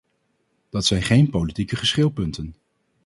Dat 0.69 0.85
zijn 0.85 1.01
geen 1.01 1.29
politieke 1.29 1.75
geschilpunten. 1.75 2.55